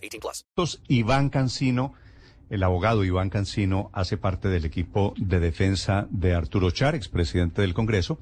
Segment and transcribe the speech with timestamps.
[0.00, 0.82] 18 plus.
[0.88, 1.94] Iván Cancino,
[2.48, 7.74] el abogado Iván Cancino, hace parte del equipo de defensa de Arturo Char, expresidente del
[7.74, 8.18] Congreso.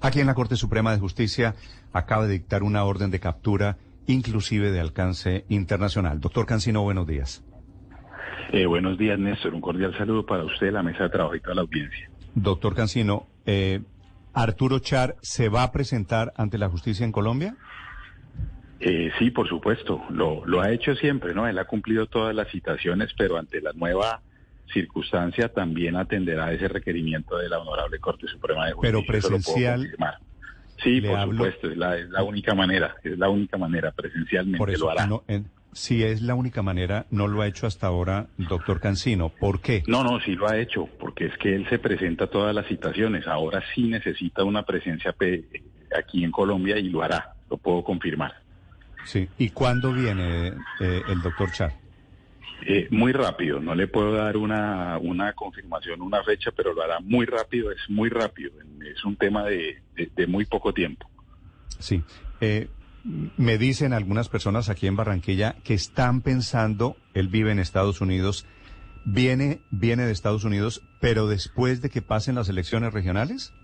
[0.00, 1.54] Aquí en la Corte Suprema de Justicia
[1.92, 6.20] acaba de dictar una orden de captura, inclusive de alcance internacional.
[6.20, 7.42] Doctor Cancino, buenos días.
[8.52, 9.54] Eh, buenos días, Néstor.
[9.54, 12.10] Un cordial saludo para usted, la mesa de trabajo y toda la audiencia.
[12.34, 13.80] Doctor Cancino, eh,
[14.34, 17.56] ¿Arturo Char se va a presentar ante la justicia en Colombia?
[18.80, 20.02] Eh, sí, por supuesto.
[20.10, 21.46] Lo, lo ha hecho siempre, ¿no?
[21.48, 24.20] Él ha cumplido todas las citaciones, pero ante la nueva
[24.72, 28.92] circunstancia también atenderá ese requerimiento de la Honorable Corte Suprema de Justicia.
[28.92, 29.96] Pero presencial.
[30.82, 34.70] Sí, por supuesto, es la, es la, única manera, es la única manera, presencialmente por
[34.70, 35.06] eso, lo hará.
[35.06, 39.30] No, en, si es la única manera, no lo ha hecho hasta ahora, doctor Cancino.
[39.30, 39.82] ¿Por qué?
[39.86, 42.66] No, no, sí lo ha hecho, porque es que él se presenta a todas las
[42.66, 43.26] citaciones.
[43.26, 45.14] Ahora sí necesita una presencia
[45.96, 48.34] aquí en Colombia y lo hará, lo puedo confirmar.
[49.06, 50.48] Sí, ¿y cuándo viene
[50.80, 51.72] eh, el doctor Char?
[52.66, 56.98] Eh, muy rápido, no le puedo dar una, una confirmación, una fecha, pero lo hará
[57.00, 58.50] muy rápido, es muy rápido,
[58.84, 61.08] es un tema de, de, de muy poco tiempo.
[61.78, 62.02] Sí,
[62.40, 62.68] eh,
[63.36, 68.46] me dicen algunas personas aquí en Barranquilla que están pensando, él vive en Estados Unidos,
[69.04, 73.54] viene, viene de Estados Unidos, pero después de que pasen las elecciones regionales.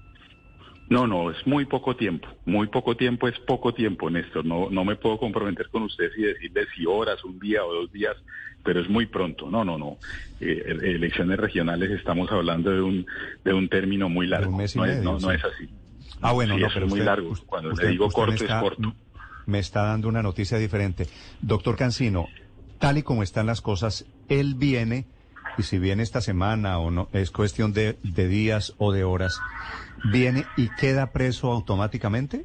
[0.93, 4.45] No, no, es muy poco tiempo, muy poco tiempo es poco tiempo, Néstor.
[4.45, 7.91] No, no me puedo comprometer con ustedes y decirles si horas, un día o dos
[7.93, 8.15] días,
[8.63, 9.51] pero es muy pronto.
[9.51, 9.97] No, no, no.
[10.41, 13.07] Eh, elecciones regionales estamos hablando de un
[13.45, 14.51] de un término muy largo.
[14.51, 15.27] Un mes y no, medio, es, no, sí.
[15.27, 15.69] no es así.
[16.21, 17.33] Ah, bueno, Sí, no, pero es muy largo.
[17.47, 18.95] Cuando usted- le digo corto está- es corto.
[19.47, 21.07] Me está dando una noticia diferente.
[21.41, 22.29] Doctor Cancino,
[22.79, 25.07] tal y como están las cosas, él viene,
[25.59, 29.39] y si viene esta semana o no, es cuestión de, de días o de horas,
[30.11, 32.45] viene y queda preso automáticamente.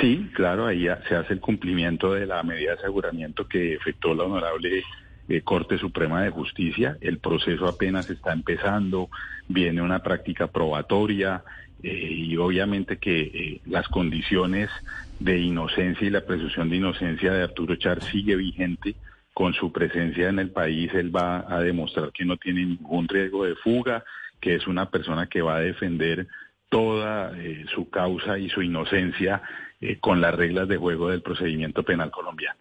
[0.00, 4.24] Sí, claro, ahí se hace el cumplimiento de la medida de aseguramiento que efectuó la
[4.24, 4.84] honorable
[5.28, 6.96] eh, Corte Suprema de Justicia.
[7.00, 9.08] El proceso apenas está empezando,
[9.48, 11.42] viene una práctica probatoria
[11.82, 14.70] eh, y obviamente que eh, las condiciones
[15.18, 18.94] de inocencia y la presunción de inocencia de Arturo Char sigue vigente.
[19.32, 23.44] Con su presencia en el país, él va a demostrar que no tiene ningún riesgo
[23.44, 24.04] de fuga,
[24.40, 26.26] que es una persona que va a defender
[26.68, 29.42] toda eh, su causa y su inocencia
[29.80, 32.58] eh, con las reglas de juego del procedimiento penal colombiano.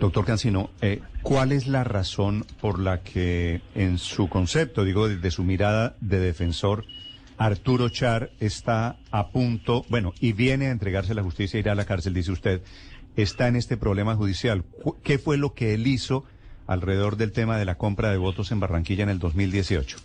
[0.00, 5.30] Doctor Cancino, eh, ¿cuál es la razón por la que en su concepto, digo, desde
[5.30, 6.84] su mirada de defensor,
[7.36, 11.76] Arturo Char está a punto, bueno, y viene a entregarse a la justicia, irá a
[11.76, 12.62] la cárcel, dice usted,
[13.22, 14.64] está en este problema judicial?
[15.02, 16.24] ¿Qué fue lo que él hizo
[16.66, 19.98] alrededor del tema de la compra de votos en Barranquilla en el 2018?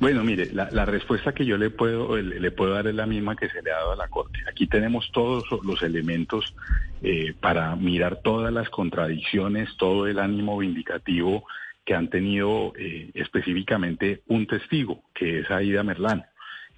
[0.00, 3.36] Bueno, mire, la, respuesta que yo le puedo le, le puedo dar es la misma
[3.36, 4.38] que se le ha dado a la Corte.
[4.50, 6.54] Aquí tenemos todos los elementos
[7.02, 11.44] eh, para mirar todas las contradicciones, todo el ánimo vindicativo
[11.84, 16.24] que han tenido eh, específicamente un testigo, que es Aida Merlán.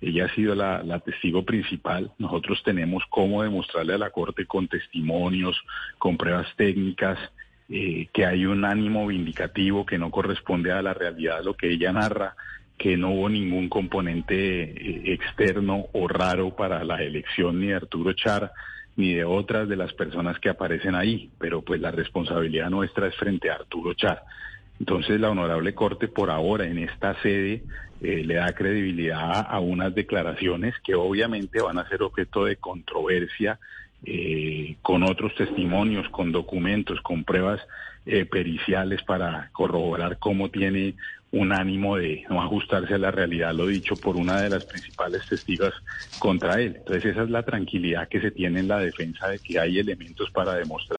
[0.02, 2.10] Ella ha sido la, testigo principal.
[2.18, 5.56] Nosotros tenemos cómo demostrarle a la Corte con testimonios,
[5.96, 7.18] con pruebas técnicas,
[7.68, 11.70] eh, que hay un ánimo vindicativo que no corresponde a la realidad de lo que
[11.70, 12.34] ella narra,
[12.76, 18.12] que no hubo ningún componente eh, externo o raro para la elección ni de Arturo
[18.12, 18.50] Char
[18.96, 23.16] ni de otras de las personas que aparecen ahí, pero pues la responsabilidad nuestra es
[23.16, 24.22] frente a Arturo Char.
[24.80, 27.62] Entonces la honorable Corte por ahora en esta sede
[28.00, 33.60] eh, le da credibilidad a unas declaraciones que obviamente van a ser objeto de controversia
[34.04, 37.60] eh, con otros testimonios, con documentos, con pruebas
[38.04, 40.96] eh, periciales para corroborar cómo tiene
[41.30, 45.24] un ánimo de no ajustarse a la realidad, lo dicho por una de las principales
[45.28, 45.72] testigos
[46.18, 46.74] contra él.
[46.78, 50.30] Entonces esa es la tranquilidad que se tiene en la defensa de que hay elementos
[50.32, 50.98] para demostrar.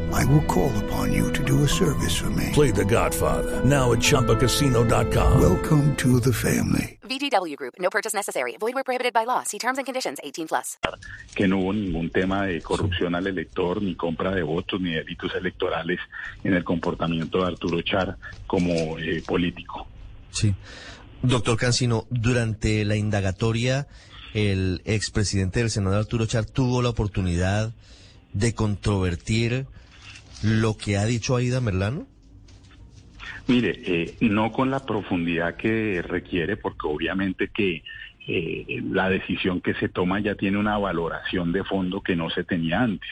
[0.13, 2.49] I will call upon you to do a service for me.
[2.53, 5.41] Play the Godfather now at ChumbaCasino.com.
[5.41, 6.99] Welcome to the family.
[7.03, 7.75] VGW Group.
[7.79, 8.55] No purchase necessary.
[8.57, 9.43] Void where prohibited by law.
[9.43, 10.19] See terms and conditions.
[10.23, 10.77] 18 plus.
[11.35, 15.33] que no hubo ningún tema de corrupción al elector, ni compra de votos, ni delitos
[15.35, 15.99] electorales
[16.43, 18.17] en el comportamiento de Arturo Char
[18.47, 19.87] como eh, político.
[20.31, 20.53] Sí.
[21.21, 23.87] Doctor Cancino, durante la indagatoria,
[24.33, 27.73] el expresidente del Senado, Arturo Char, tuvo la oportunidad
[28.33, 29.67] de controvertir
[30.43, 32.07] lo que ha dicho Aida Merlano.
[33.47, 37.83] Mire, eh, no con la profundidad que requiere, porque obviamente que
[38.27, 42.43] eh, la decisión que se toma ya tiene una valoración de fondo que no se
[42.43, 43.09] tenía antes.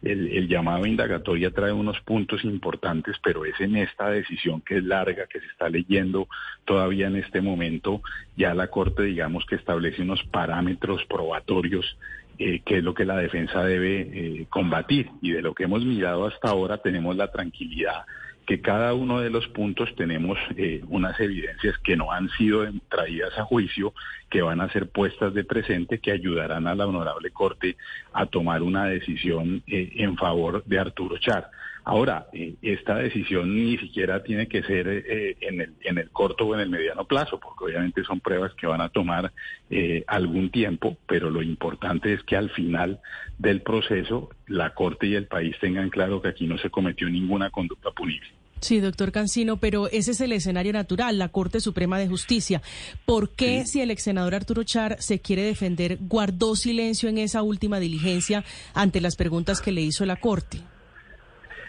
[0.00, 5.26] El, llamado indagatoria trae unos puntos importantes, pero es en esta decisión que es larga,
[5.26, 6.28] que se está leyendo
[6.64, 8.00] todavía en este momento,
[8.36, 11.96] ya la Corte digamos que establece unos parámetros probatorios
[12.38, 15.10] eh, que es lo que la defensa debe eh, combatir.
[15.20, 18.04] Y de lo que hemos mirado hasta ahora tenemos la tranquilidad
[18.48, 23.38] que cada uno de los puntos tenemos eh, unas evidencias que no han sido traídas
[23.38, 23.92] a juicio,
[24.30, 27.76] que van a ser puestas de presente, que ayudarán a la honorable Corte
[28.14, 31.50] a tomar una decisión eh, en favor de Arturo Char.
[31.88, 36.44] Ahora, eh, esta decisión ni siquiera tiene que ser eh, en, el, en el corto
[36.44, 39.32] o en el mediano plazo, porque obviamente son pruebas que van a tomar
[39.70, 43.00] eh, algún tiempo, pero lo importante es que al final
[43.38, 47.48] del proceso la Corte y el país tengan claro que aquí no se cometió ninguna
[47.48, 48.28] conducta punible.
[48.60, 52.60] Sí, doctor Cancino, pero ese es el escenario natural, la Corte Suprema de Justicia.
[53.06, 57.42] ¿Por qué, si el ex senador Arturo Char se quiere defender, guardó silencio en esa
[57.42, 58.44] última diligencia
[58.74, 60.60] ante las preguntas que le hizo la Corte?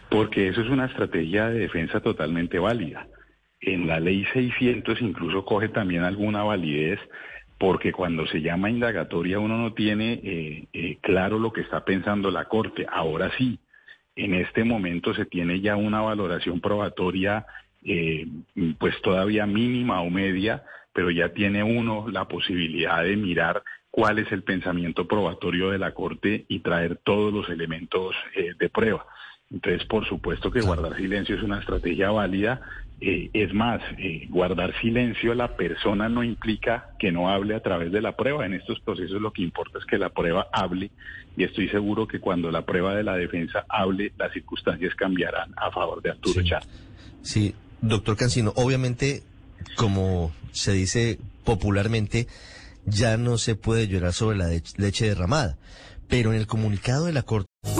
[0.10, 3.08] Porque eso es una estrategia de defensa totalmente válida.
[3.62, 7.00] En la ley 600 incluso coge también alguna validez
[7.60, 12.32] porque cuando se llama indagatoria uno no tiene eh, eh, claro lo que está pensando
[12.32, 12.88] la Corte.
[12.90, 13.60] Ahora sí,
[14.16, 17.46] en este momento se tiene ya una valoración probatoria
[17.84, 18.28] eh,
[18.80, 20.64] pues todavía mínima o media,
[20.94, 25.94] pero ya tiene uno la posibilidad de mirar cuál es el pensamiento probatorio de la
[25.94, 28.16] Corte y traer todos los elementos
[28.58, 29.06] de prueba.
[29.52, 32.62] Entonces, por supuesto que guardar silencio es una estrategia válida.
[33.02, 37.62] Eh, es más, eh, guardar silencio a la persona no implica que no hable a
[37.62, 38.46] través de la prueba.
[38.46, 40.92] En estos procesos lo que importa es que la prueba hable
[41.36, 45.72] y estoy seguro que cuando la prueba de la defensa hable, las circunstancias cambiarán a
[45.72, 46.48] favor de Arturo Sí.
[46.48, 46.64] Char.
[47.22, 49.24] Sí, doctor Cancino, obviamente,
[49.76, 52.28] como se dice popularmente,
[52.86, 55.58] ya no se puede llorar sobre la leche derramada.
[56.08, 57.49] Pero en el comunicado de la Corte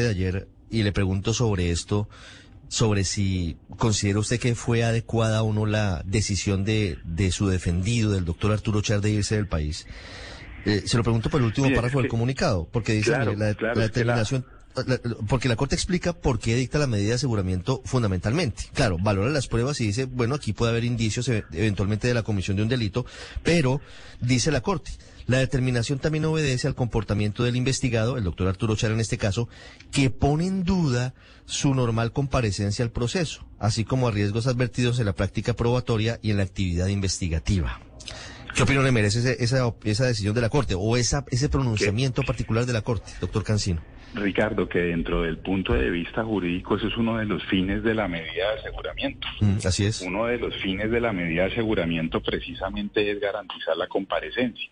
[0.00, 2.08] De ayer y le pregunto sobre esto,
[2.68, 8.10] sobre si considera usted que fue adecuada o no la decisión de, de su defendido,
[8.12, 9.86] del doctor Arturo Char, de irse del país.
[10.64, 13.48] Eh, se lo pregunto por el último Mire, párrafo del comunicado, porque dice Claro, mire,
[13.48, 14.61] la, claro, la es que la- determinación, la-
[15.28, 18.64] porque la Corte explica por qué dicta la medida de aseguramiento fundamentalmente.
[18.74, 22.22] Claro, valora las pruebas y dice, bueno, aquí puede haber indicios e- eventualmente de la
[22.22, 23.06] comisión de un delito,
[23.42, 23.80] pero
[24.20, 24.92] dice la Corte,
[25.26, 29.48] la determinación también obedece al comportamiento del investigado, el doctor Arturo Char en este caso,
[29.90, 31.14] que pone en duda
[31.44, 36.30] su normal comparecencia al proceso, así como a riesgos advertidos en la práctica probatoria y
[36.30, 37.80] en la actividad investigativa.
[38.54, 42.22] ¿Qué opinión le merece ese- esa, esa decisión de la Corte o esa, ese pronunciamiento
[42.22, 43.80] particular de la Corte, doctor Cancino?
[44.14, 47.94] Ricardo, que dentro del punto de vista jurídico eso es uno de los fines de
[47.94, 49.26] la medida de aseguramiento.
[49.40, 50.02] Mm, así es.
[50.02, 54.68] Uno de los fines de la medida de aseguramiento precisamente es garantizar la comparecencia.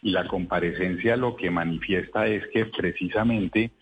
[0.00, 3.72] Y la comparecencia lo que manifiesta es que precisamente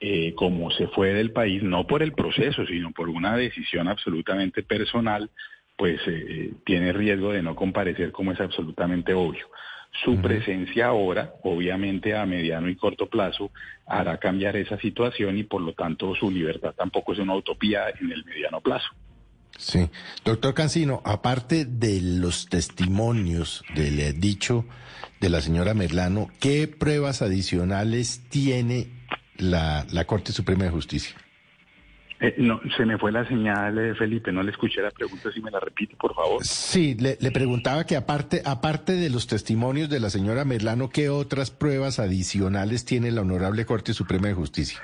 [0.00, 4.62] eh, como se fue del país, no por el proceso, sino por una decisión absolutamente
[4.62, 5.30] personal,
[5.76, 9.46] pues eh, tiene riesgo de no comparecer como es absolutamente obvio.
[10.04, 13.50] Su presencia ahora, obviamente a mediano y corto plazo,
[13.86, 18.12] hará cambiar esa situación y por lo tanto su libertad tampoco es una utopía en
[18.12, 18.88] el mediano plazo.
[19.56, 19.88] Sí.
[20.22, 24.66] Doctor Cancino, aparte de los testimonios del eh, dicho
[25.20, 28.88] de la señora Merlano, ¿qué pruebas adicionales tiene
[29.38, 31.16] la, la Corte Suprema de Justicia?
[32.18, 35.40] Eh, no, se me fue la señal, eh, Felipe, no le escuché la pregunta, si
[35.42, 36.42] me la repite, por favor.
[36.42, 41.10] Sí, le, le preguntaba que aparte, aparte de los testimonios de la señora Merlano, ¿qué
[41.10, 44.80] otras pruebas adicionales tiene la Honorable Corte Suprema de Justicia?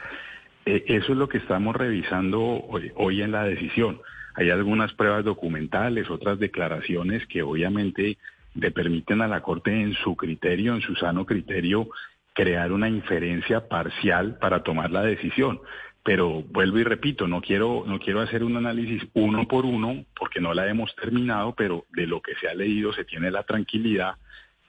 [0.66, 4.00] Eh, eso es lo que estamos revisando hoy, hoy en la decisión.
[4.34, 8.18] Hay algunas pruebas documentales, otras declaraciones que obviamente
[8.54, 11.88] le permiten a la Corte en su criterio, en su sano criterio,
[12.34, 15.60] crear una inferencia parcial para tomar la decisión.
[16.04, 20.40] Pero vuelvo y repito, no quiero, no quiero hacer un análisis uno por uno, porque
[20.40, 24.16] no la hemos terminado, pero de lo que se ha leído se tiene la tranquilidad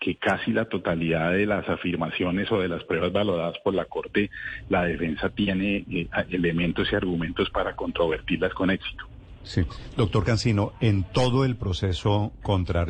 [0.04, 4.30] que casi la totalidad de las afirmaciones o de las pruebas valoradas por la Corte,
[4.68, 9.06] la defensa tiene eh, elementos y argumentos para controvertirlas con éxito.
[9.44, 9.62] Sí,
[9.96, 12.86] doctor Cancino, en todo el proceso contra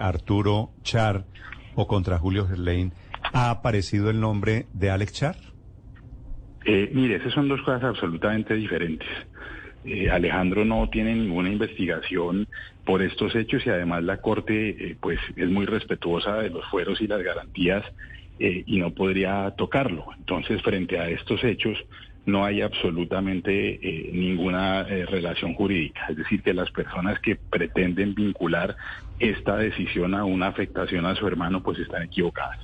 [0.00, 1.24] Arturo Char
[1.74, 2.92] o contra Julio Gerlain,
[3.32, 5.36] ¿ha aparecido el nombre de Alex Char?
[6.64, 9.08] Eh, mire, esas son dos cosas absolutamente diferentes.
[9.84, 12.46] Eh, Alejandro no tiene ninguna investigación
[12.84, 17.00] por estos hechos y además la Corte eh, pues es muy respetuosa de los fueros
[17.00, 17.84] y las garantías
[18.38, 20.06] eh, y no podría tocarlo.
[20.18, 21.78] Entonces, frente a estos hechos
[22.26, 26.02] no hay absolutamente ninguna relación jurídica.
[26.10, 28.76] Es decir, que las personas que pretenden vincular
[29.18, 32.58] esta decisión a una afectación a su hermano pues están equivocadas.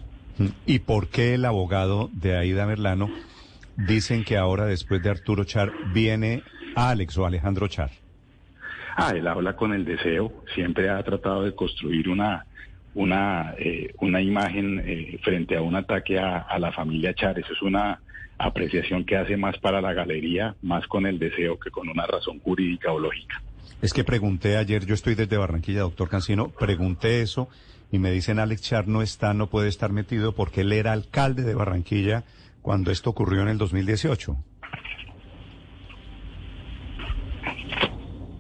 [0.67, 3.11] ¿Y por qué el abogado de Aida Merlano
[3.77, 6.43] dicen que ahora, después de Arturo Char, viene
[6.75, 7.91] Alex o Alejandro Char?
[8.97, 12.47] Ah, él habla con el deseo, siempre ha tratado de construir una
[12.95, 17.39] una eh, una imagen eh, frente a un ataque a, a la familia Char.
[17.39, 18.01] Eso es una
[18.39, 22.41] apreciación que hace más para la galería, más con el deseo que con una razón
[22.41, 23.43] jurídica o lógica.
[23.83, 27.49] Es que pregunté ayer, yo estoy desde Barranquilla, doctor Cancino, pregunté eso
[27.93, 31.43] y me dicen Alex Char no está, no puede estar metido porque él era alcalde
[31.43, 32.25] de Barranquilla
[32.67, 34.37] cuando esto ocurrió en el 2018.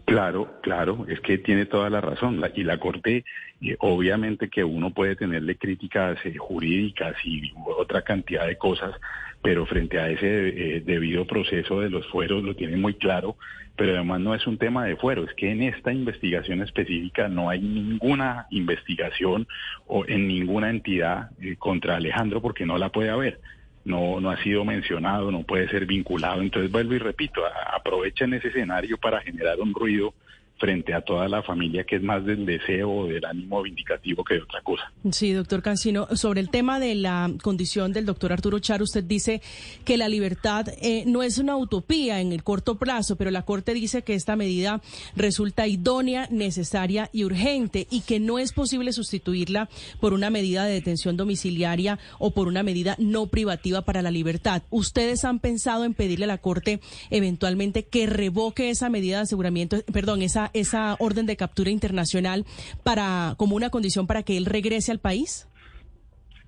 [0.04, 2.40] Claro, claro, es que tiene toda la razón.
[2.40, 3.24] La- y la Corte,
[3.60, 8.96] eh, obviamente que uno puede tenerle críticas eh, jurídicas y otra cantidad de cosas,
[9.42, 13.36] pero frente a ese eh, debido proceso de los fueros lo tiene muy claro,
[13.76, 17.48] pero además no es un tema de fuero, es que en esta investigación específica no
[17.48, 19.46] hay ninguna investigación
[19.86, 23.38] o en ninguna entidad eh, contra Alejandro porque no la puede haber.
[23.86, 26.42] No, no ha sido mencionado, no puede ser vinculado.
[26.42, 30.12] Entonces vuelvo y repito, a- aprovechan ese escenario para generar un ruido
[30.58, 34.34] frente a toda la familia que es más del deseo o del ánimo vindicativo que
[34.34, 34.90] de otra cosa.
[35.10, 39.42] Sí, doctor Cancino, sobre el tema de la condición del doctor Arturo Char, usted dice
[39.84, 43.74] que la libertad eh, no es una utopía en el corto plazo, pero la Corte
[43.74, 44.80] dice que esta medida
[45.14, 49.68] resulta idónea, necesaria y urgente y que no es posible sustituirla
[50.00, 54.62] por una medida de detención domiciliaria o por una medida no privativa para la libertad.
[54.70, 59.82] ¿Ustedes han pensado en pedirle a la Corte eventualmente que revoque esa medida de aseguramiento,
[59.92, 60.22] perdón,
[60.54, 62.44] esa, orden de captura internacional
[62.84, 65.48] para como una condición para que él regrese al país?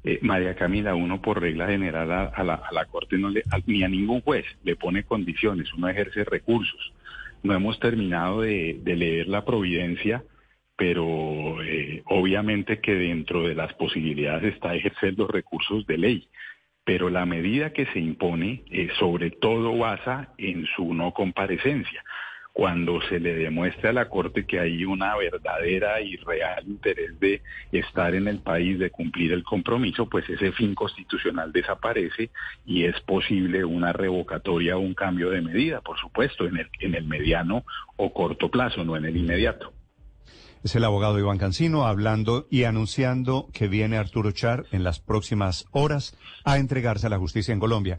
[0.04, 3.58] Eh, María Camila, uno por regla general a, la, a la Corte no le, a-
[3.66, 6.92] ni a ningún juez le pone condiciones, uno ejerce recursos.
[7.42, 10.22] No hemos terminado de, de leer la providencia,
[10.76, 16.28] pero eh, obviamente que dentro de las posibilidades está ejercer los recursos de ley.
[16.84, 22.02] Pero la medida que se impone eh, sobre todo basa en su no comparecencia
[22.58, 27.40] cuando se le demuestre a la Corte que hay una verdadera y real interés de
[27.70, 32.30] estar en el país, de cumplir el compromiso, pues ese fin constitucional desaparece
[32.66, 36.96] y es posible una revocatoria o un cambio de medida, por supuesto, en el, en
[36.96, 37.62] el mediano
[37.96, 39.72] o corto plazo, no en el inmediato.
[40.64, 45.66] Es el abogado Iván Cancino hablando y anunciando que viene Arturo Char en las próximas
[45.70, 47.98] horas a entregarse a la justicia en Colombia.